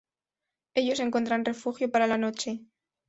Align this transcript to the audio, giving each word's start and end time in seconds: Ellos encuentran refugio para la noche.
Ellos 0.73 0.99
encuentran 0.99 1.45
refugio 1.45 1.91
para 1.91 2.07
la 2.07 2.17
noche. 2.17 2.61